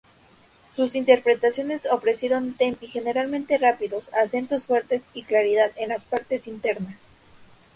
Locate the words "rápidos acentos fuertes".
3.59-5.03